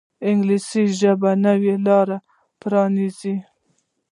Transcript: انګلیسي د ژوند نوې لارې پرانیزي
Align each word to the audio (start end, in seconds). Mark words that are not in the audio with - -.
انګلیسي 0.29 0.83
د 0.89 0.93
ژوند 0.99 1.25
نوې 1.47 1.75
لارې 1.85 2.17
پرانیزي 2.59 3.35